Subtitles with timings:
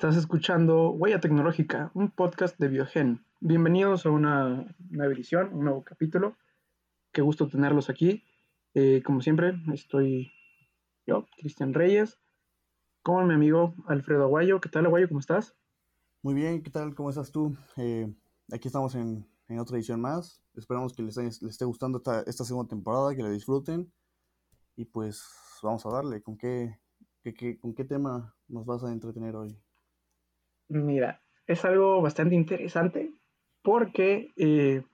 [0.00, 3.22] Estás escuchando Huella Tecnológica, un podcast de Biogen.
[3.38, 6.38] Bienvenidos a una nueva edición, un nuevo capítulo.
[7.12, 8.24] Qué gusto tenerlos aquí.
[8.72, 10.32] Eh, como siempre, estoy
[11.06, 12.18] yo, Cristian Reyes,
[13.02, 14.58] con mi amigo Alfredo Aguayo.
[14.58, 15.06] ¿Qué tal, Aguayo?
[15.06, 15.54] ¿Cómo estás?
[16.22, 16.94] Muy bien, ¿qué tal?
[16.94, 17.54] ¿Cómo estás tú?
[17.76, 18.10] Eh,
[18.50, 19.28] aquí estamos en,
[19.58, 20.42] otra edición más.
[20.54, 23.92] Esperamos que les, les esté gustando esta, esta, segunda temporada, que la disfruten.
[24.76, 25.22] Y pues
[25.62, 26.22] vamos a darle.
[26.22, 26.80] ¿Con qué,
[27.60, 29.60] ¿Con qué tema nos vas a entretener hoy?
[30.70, 33.12] Mira, es algo bastante interesante
[33.60, 34.84] porque eh,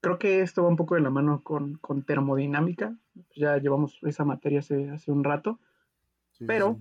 [0.00, 2.96] creo que esto va un poco de la mano con, termodinámica.
[3.34, 5.58] Ya llevamos esa materia hace, hace un rato,
[6.46, 6.80] pero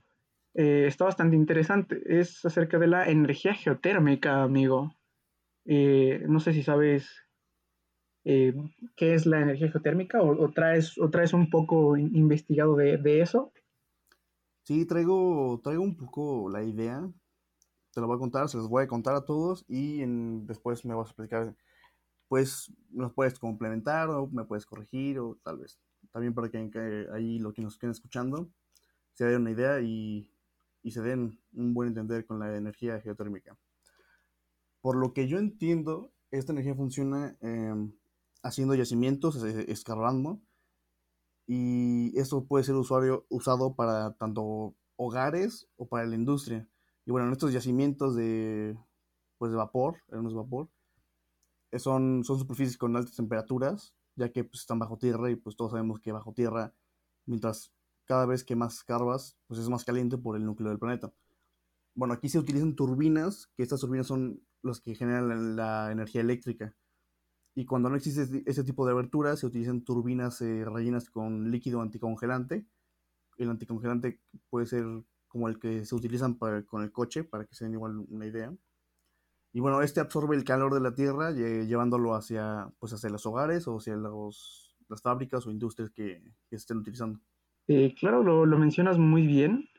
[0.53, 1.99] eh, está bastante interesante.
[2.05, 4.95] Es acerca de la energía geotérmica, amigo.
[5.65, 7.09] Eh, no sé si sabes
[8.23, 13.51] qué es la energía geotérmica o, traes, o traes un poco investigado de, de eso.
[14.61, 17.09] Sí, traigo, traigo un poco la idea.
[17.93, 20.03] Te lo voy a contar, se los voy a contar a todos y
[20.45, 21.55] después me vas a explicar.
[22.27, 25.79] Pues nos puedes complementar o me puedes corregir o tal vez
[26.11, 28.49] también para que, ahí lo que nos estén escuchando
[29.13, 30.31] se den una idea y,
[30.89, 33.57] se den un buen entender con la energía geotérmica.
[34.81, 37.93] Por lo que yo entiendo, esta energía funciona em,
[38.41, 40.41] haciendo yacimientos, escarbando,
[41.45, 46.67] y esto puede ser usuario, usado para tanto hogares o para la industria.
[47.05, 48.77] Y bueno, en estos yacimientos de,
[49.37, 50.69] pues de vapor, de vapor,
[51.71, 55.55] eh, son, son superficies con altas temperaturas, ya que pues, están bajo tierra y pues
[55.55, 56.73] todos sabemos que bajo tierra,
[57.25, 57.73] mientras
[58.05, 61.13] cada vez que más carbas, pues es más caliente por el núcleo del planeta.
[61.95, 66.75] Bueno, aquí se utilizan turbinas, que estas turbinas son las que generan la energía eléctrica.
[67.55, 71.81] Y cuando no existe ese tipo de abertura, se utilizan turbinas eh, rellenas con líquido
[71.81, 72.65] anticongelante.
[73.37, 74.85] El anticongelante puede ser
[75.31, 78.25] como el que se utilizan para, con el coche, para que se den igual una
[78.25, 78.53] idea.
[79.53, 83.65] Y bueno, este absorbe el calor de la tierra, llevándolo hacia, pues hacia los hogares
[83.67, 87.19] o hacia los, las fábricas o industrias que, que estén utilizando.
[87.67, 89.69] Eh, claro, lo, lo, mencionas muy bien.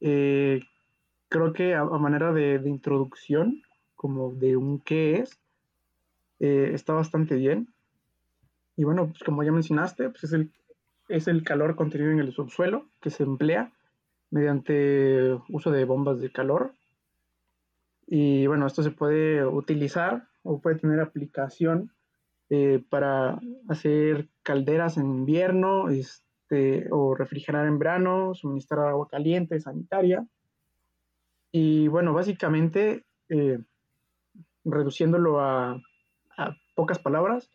[0.00, 0.60] Eh,
[1.28, 3.62] creo que a, manera de, de, introducción,
[3.94, 5.38] como de un qué es,
[6.40, 7.68] eh, está bastante bien.
[8.76, 10.50] Y bueno, pues como ya mencionaste, pues es el,
[11.08, 13.70] es el calor contenido en el subsuelo que se emplea
[14.32, 16.74] mediante uso de bombas de calor.
[18.06, 21.92] Y bueno, esto se puede utilizar o puede tener aplicación
[22.50, 23.38] eh, para
[23.68, 30.26] hacer calderas en invierno este, o refrigerar en verano, suministrar agua caliente, sanitaria.
[31.52, 33.58] Y bueno, básicamente eh,
[34.64, 35.80] reduciéndolo a
[36.74, 37.50] pocas palabras,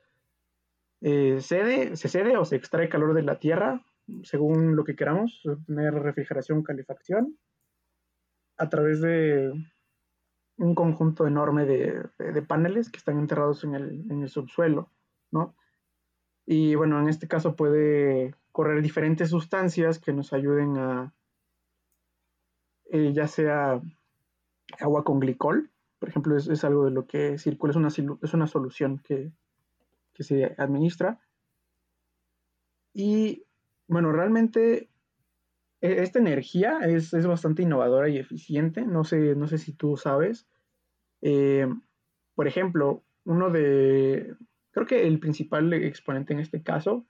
[1.01, 3.83] eh, cede, se cede o se extrae calor de la tierra,
[4.23, 7.37] según lo que queramos, tener refrigeración, calefacción,
[8.57, 9.51] a través de
[10.57, 14.91] un conjunto enorme de, paneles que están enterrados en el, subsuelo,
[15.31, 15.55] ¿no?
[16.45, 21.13] Y bueno, en este caso puede correr diferentes sustancias que nos ayuden a,
[22.85, 23.81] eh, ya sea
[24.79, 25.69] agua con glicol,
[25.99, 27.87] por ejemplo, es, algo de lo que circula, es una,
[28.21, 29.31] es una solución que,
[30.19, 31.19] se administra.
[32.93, 33.45] Y
[33.87, 34.89] bueno, realmente
[35.81, 38.85] e, esta energía es, bastante innovadora y eficiente.
[38.85, 40.47] No sé, no sé si tú sabes.
[41.21, 41.67] Eh,
[42.35, 44.35] por ejemplo, uno de,
[44.71, 47.05] creo que el principal exponente en este caso,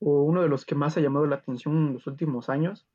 [0.00, 2.86] o uno de los que más ha llamado la atención en los últimos años,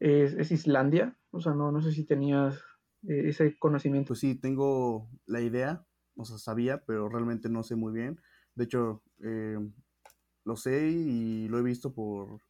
[0.00, 1.16] es, es Islandia.
[1.30, 2.62] O sea, no, no sé si tenías
[3.08, 4.08] e-, ese conocimiento.
[4.08, 5.84] Pues sí, tengo la idea,
[6.16, 8.20] o sea, sabía, pero realmente no sé muy bien.
[8.54, 9.58] De hecho, eh,
[10.46, 12.40] lo sé y lo he visto por...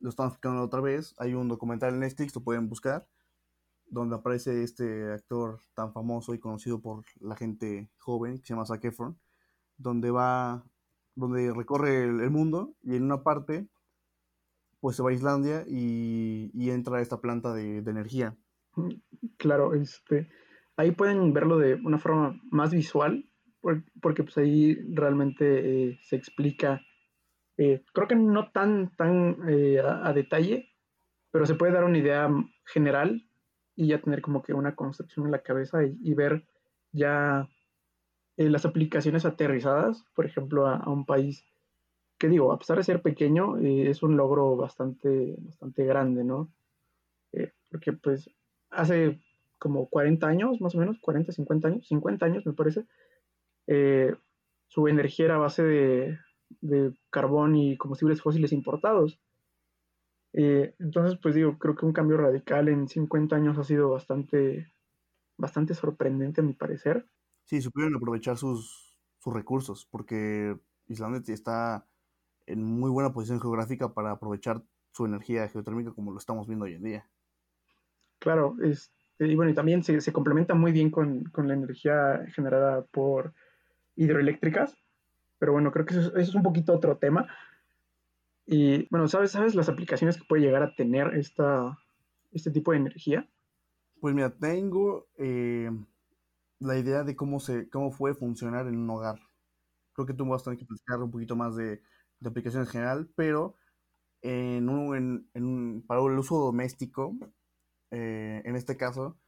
[0.00, 1.14] Lo estamos explicando otra vez.
[1.18, 3.06] Hay un documental en Netflix, lo pueden buscar,
[3.86, 8.66] donde aparece este actor tan famoso y conocido por la gente joven, que se llama
[8.66, 9.18] Zac Efron,
[9.76, 10.64] donde va,
[11.14, 13.68] donde recorre el, mundo y en una parte,
[14.80, 18.36] pues se va a Islandia y, entra a esta planta de energía
[19.36, 20.28] Claro, este,
[20.76, 23.28] ahí pueden verlo de una forma más visual,
[24.00, 26.80] porque pues ahí realmente eh, se explica,
[27.56, 30.70] eh, creo que no tan, tan eh, a, detalle,
[31.30, 32.28] pero se puede dar una idea
[32.64, 33.28] general
[33.76, 36.46] y ya tener como que una concepción en la cabeza y, ver
[36.92, 37.48] ya
[38.36, 41.44] las aplicaciones aterrizadas, por ejemplo, a, a, un país
[42.18, 46.50] que digo, a pesar de ser pequeño, es un logro bastante, bastante grande, ¿no?
[47.68, 48.30] porque pues
[48.70, 49.20] hace
[49.58, 52.84] como 40 años, más o menos, 40, 50 años, 50 años me parece,
[53.66, 54.14] eh,
[54.68, 56.18] su energía era a base de,
[57.10, 59.20] carbón y combustibles fósiles importados.
[60.32, 64.72] Eh, entonces, pues digo, creo que un cambio radical en 50 años ha sido bastante,
[65.36, 67.08] bastante sorprendente a mi parecer.
[67.44, 70.56] Sí, supieron aprovechar sus, sus recursos, porque
[70.86, 71.86] Islandia está
[72.46, 76.74] en muy buena posición geográfica para aprovechar su energía geotérmica como lo estamos viendo hoy
[76.74, 77.10] en día.
[78.18, 82.24] Claro, es, y bueno, y también se, se complementa muy bien con, con, la energía
[82.34, 83.34] generada por
[83.96, 84.76] hidroeléctricas,
[85.44, 87.28] pero bueno, creo que eso, eso, es un poquito otro tema.
[88.46, 91.78] Y bueno, ¿sabes, ¿sabes las aplicaciones que puede llegar a tener esta,
[92.32, 93.28] este tipo de energía?
[94.00, 95.70] Pues mira, tengo eh,
[96.60, 99.20] la idea de cómo, se, cómo puede funcionar en un hogar.
[99.92, 101.82] Creo que tú vas a tener que platicar un poquito más de,
[102.20, 103.54] de aplicación en general, pero
[104.22, 107.14] en un, en, en, para el uso doméstico,
[107.90, 109.18] eh, en este caso,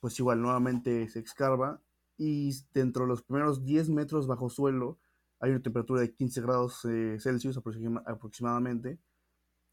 [0.00, 1.82] pues igual nuevamente se excarva
[2.16, 4.98] y dentro de los primeros 10 metros bajo suelo
[5.40, 8.98] hay una temperatura de 15 grados eh, Celsius aproxima, aproximadamente.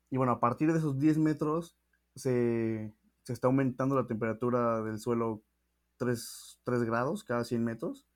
[0.10, 1.78] Y bueno, a partir de esos 10 metros
[2.16, 2.94] se,
[3.24, 5.44] se está aumentando la temperatura del suelo
[5.98, 8.08] 3, 3, grados cada 100 metros.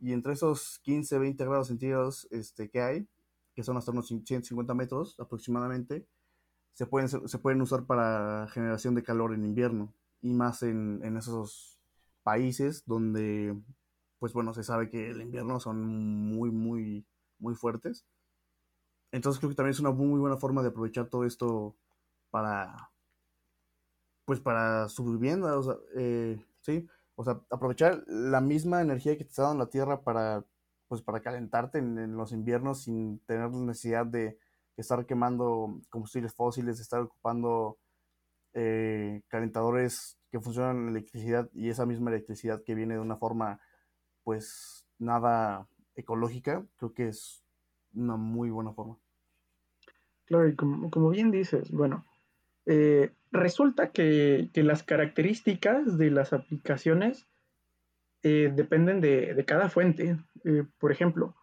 [0.00, 3.08] Y entre esos 15, 20 grados centígrados este, que hay,
[3.54, 6.06] que son hasta unos 150 metros aproximadamente,
[6.74, 9.94] se pueden, se pueden usar para generación de calor en invierno.
[10.20, 11.80] Y más en, en esos
[12.22, 13.56] países donde
[14.18, 17.06] pues bueno, se sabe que el invierno son muy, muy,
[17.38, 18.06] muy fuertes.
[19.12, 21.76] Entonces creo que también es una muy buena forma de aprovechar todo esto
[22.30, 22.90] para,
[24.24, 29.24] pues para su vivienda, o sea, eh, sí, o sea, aprovechar la misma energía que
[29.24, 30.44] te está dando la Tierra para,
[30.88, 34.38] pues para calentarte en, los inviernos sin tener necesidad de
[34.76, 37.78] estar quemando combustibles fósiles, de estar ocupando
[38.52, 43.60] eh, calentadores que funcionan en electricidad y esa misma electricidad que viene de una forma
[44.26, 47.44] pues nada ecológica, creo que es
[47.94, 48.98] una muy buena forma.
[50.24, 52.04] Claro, y como, como bien dices, bueno,
[52.66, 57.28] eh, resulta que, que, las características de las aplicaciones
[58.24, 60.18] eh, dependen de, de, cada fuente.
[60.42, 61.36] Eh, por ejemplo,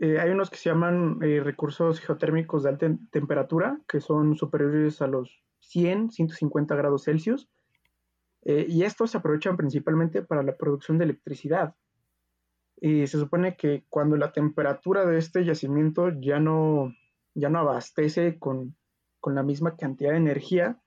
[0.00, 5.44] hay unos que se llaman recursos geotérmicos de alta temperatura, que son superiores a los
[5.60, 7.48] 100, 150 grados Celsius,
[8.44, 11.74] y estos se aprovechan principalmente para la producción de electricidad.
[12.80, 16.94] Y se supone que cuando la temperatura de este yacimiento ya no,
[17.34, 18.76] ya no abastece con,
[19.20, 20.80] con la misma cantidad de energía,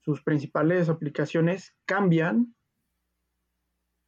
[0.00, 2.54] sus principales aplicaciones cambian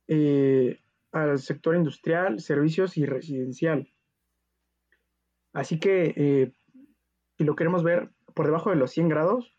[0.09, 0.81] eh,
[1.13, 3.93] al sector industrial, servicios y residencial.
[5.53, 6.53] Así que eh,
[7.37, 9.55] si lo queremos ver por debajo de los 100 grados,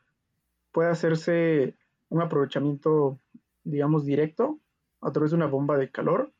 [0.71, 1.75] puede hacerse
[2.09, 3.19] un aprovechamiento,
[3.63, 4.59] digamos, directo
[5.01, 6.31] a través de una bomba de calor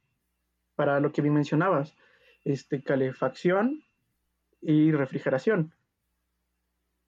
[0.77, 1.97] para lo que bien mencionabas,
[2.45, 3.83] este, calefacción
[4.62, 5.74] y refrigeración.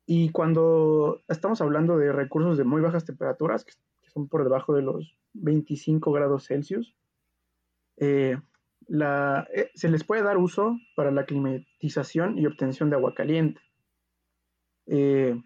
[0.05, 3.73] Y cuando estamos hablando de recursos de muy bajas temperaturas, que,
[4.11, 6.95] son por debajo de los 25 grados Celsius,
[7.97, 8.37] eh,
[8.89, 13.61] eh, se les puede dar uso para la climatización y obtención de agua caliente.
[14.87, 15.39] Eh,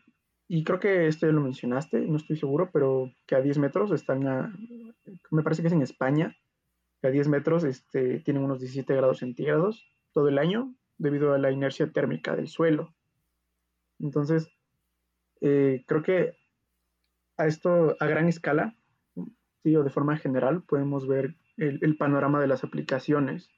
[0.47, 3.91] y creo que esto ya lo mencionaste, no estoy seguro, pero que a 10 metros
[3.91, 4.57] están, a,
[5.29, 6.37] me parece que es en España,
[7.07, 11.51] a 10 metros este, tienen unos 17 grados centígrados todo el año debido a la
[11.51, 12.93] inercia térmica del suelo.
[13.99, 14.49] Entonces,
[15.41, 16.37] eh, creo que
[17.37, 18.75] a esto a gran escala,
[19.63, 23.49] sí, o de forma general, podemos ver el, panorama de las aplicaciones.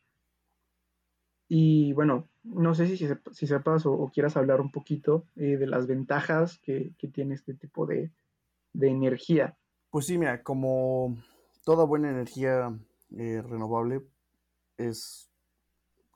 [1.48, 5.68] Y bueno, no sé si, si sepas o, o, quieras hablar un poquito eh, de
[5.68, 8.12] las ventajas que, que, tiene este tipo de,
[8.74, 9.58] de energía.
[9.92, 11.18] Pues sí, mira, como
[11.64, 12.76] toda buena energía
[13.12, 14.06] eh, renovable
[14.78, 15.30] es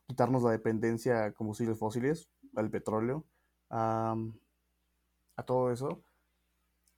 [0.07, 3.25] quitarnos la dependencia a combustibles fósiles, al petróleo,
[3.69, 4.15] a,
[5.35, 6.03] a, todo eso.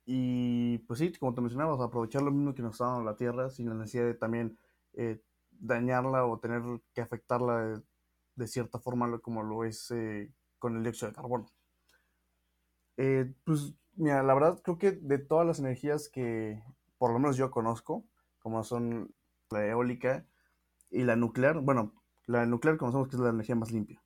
[0.06, 3.50] Y pues sí, como te mencionabas, aprovechar lo mismo que nos está dando la Tierra
[3.50, 4.58] sin la necesidad de también
[4.94, 5.22] eh,
[5.52, 6.62] dañarla o tener
[6.94, 7.82] que afectarla
[8.36, 11.46] de, cierta forma como lo es eh, con el dióxido de carbono.
[12.96, 16.62] Pues mira, la verdad creo que de todas las energías que
[16.98, 18.06] por lo menos yo conozco,
[18.40, 19.14] como son
[19.52, 20.26] la eólica
[20.90, 21.60] y la nuclear.
[21.62, 21.94] Bueno,
[22.26, 24.02] la nuclear conocemos que es la energía más limpia.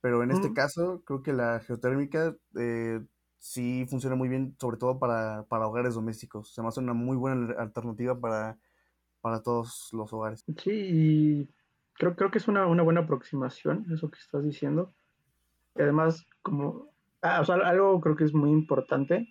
[0.00, 3.00] Pero en este caso, creo que la geotérmica eh,
[3.38, 6.54] sí funciona muy bien, sobre todo para, para, hogares domésticos.
[6.54, 8.58] Se me hace una muy buena alternativa para,
[9.20, 10.44] para todos los hogares.
[10.58, 11.48] Sí, y
[11.94, 14.94] creo, creo que es una, una buena aproximación, eso que estás diciendo.
[15.74, 19.26] Y además, como, ah, o sea, algo creo que es muy importante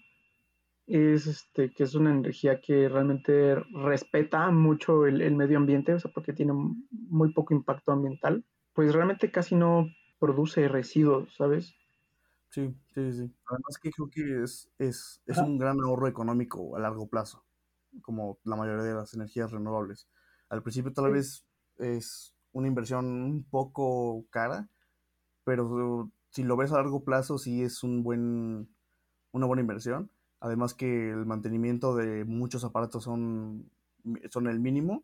[0.88, 6.00] es este, que es una energía que realmente respeta mucho el, el, medio ambiente, o
[6.00, 6.54] sea, porque tiene
[6.92, 9.88] muy poco impacto ambiental, pues realmente casi no
[10.20, 11.74] produce residuos, ¿sabes?
[12.50, 13.36] Sí, sí, sí.
[13.48, 17.44] Además que creo que es, es, es un gran ahorro económico a largo plazo,
[18.01, 20.08] como la mayoría de las energías renovables.
[20.50, 21.46] Al principio tal vez
[21.80, 24.70] es una inversión un poco cara,
[25.44, 28.74] pero si lo ves a largo plazo sí es un buen,
[29.32, 30.10] una buena inversión.
[30.45, 33.67] Además que el mantenimiento de muchos aparatos son,
[34.29, 35.03] son el mínimo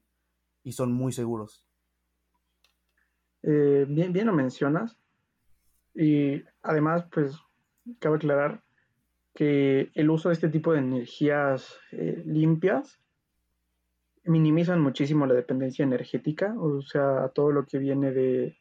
[0.64, 1.66] y son muy seguros.
[3.42, 5.00] Eh, bien, bien lo mencionas.
[5.96, 7.36] Y además, pues,
[7.98, 8.62] cabe aclarar
[9.34, 13.00] que el uso de este tipo de energías eh, limpias
[14.26, 18.60] minimizan muchísimo la dependencia energética, o sea, todo lo que viene de,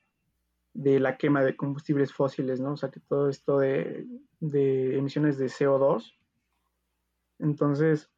[0.72, 2.72] de la quema de combustibles fósiles, ¿no?
[2.72, 4.06] O sea, que todo esto de,
[4.38, 6.14] de emisiones de CO2.
[7.40, 8.10] Entonces,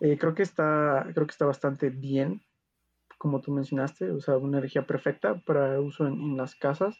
[0.00, 2.42] eh, creo que está, creo que está bastante bien,
[3.18, 6.96] como tú mencionaste, o sea, una energía perfecta para uso en, las casas.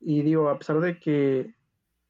[0.00, 1.54] Y digo, a pesar de que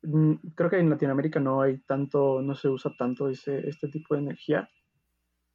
[0.02, 4.14] mm, creo que en Latinoamérica no hay tanto, no se usa tanto ese, este tipo
[4.14, 4.68] de energía,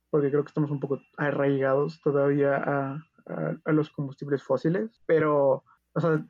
[0.10, 2.94] porque creo que estamos un poco arraigados todavía a,
[3.28, 5.64] a, a los combustibles fósiles, pero,
[5.94, 6.26] o sea,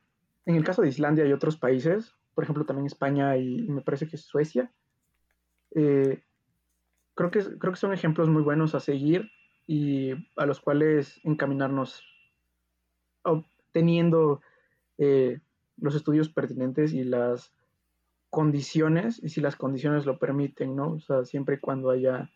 [0.46, 4.08] en el caso de Islandia y otros países, por ejemplo, también España y me parece
[4.08, 4.72] que Suecia,
[5.80, 6.24] eh,
[7.14, 9.30] creo, que, creo que son ejemplos muy buenos a seguir
[9.68, 12.04] y a los cuales encaminarnos
[13.22, 14.42] obteniendo
[14.98, 15.40] eh,
[15.78, 17.54] los estudios pertinentes y las
[18.32, 20.94] condiciones, y si las condiciones lo permiten, ¿no?
[20.94, 22.32] O sea, siempre y cuando haya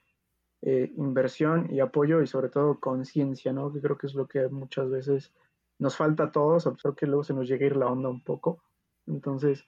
[0.62, 3.74] eh, inversión y apoyo y sobre todo conciencia, ¿no?
[3.74, 5.34] Que creo que es lo que muchas veces
[5.80, 8.08] nos falta a todos, a pesar que luego se nos llega a ir la onda
[8.08, 8.62] un poco.
[9.08, 9.66] Entonces,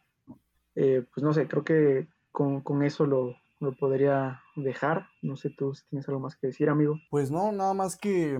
[0.75, 5.08] eh, pues no sé, creo que con, con eso lo, lo, podría dejar.
[5.22, 7.00] No sé tú si tienes algo más que decir, amigo.
[7.10, 8.39] Pues no, nada más que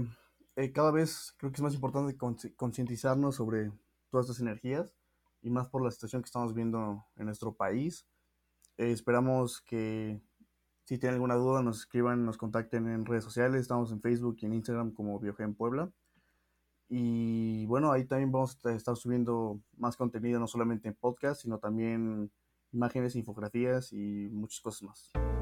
[0.56, 2.18] eh, cada vez creo que es más importante
[2.56, 3.72] concientizarnos sobre
[4.10, 4.96] todas estas energías
[5.42, 8.06] y más por la situación que estamos viendo en nuestro país.
[8.78, 10.22] Eh, esperamos que
[10.86, 13.62] si tienen alguna duda nos escriban, nos contacten en redes sociales.
[13.62, 15.92] Estamos en Facebook y en Instagram como Biogen Puebla.
[16.90, 21.58] Y bueno, ahí también vamos a estar subiendo más contenido, no solamente en podcast, sino
[21.58, 22.32] también
[22.74, 25.33] imágenes, infografías y muchas cosas más.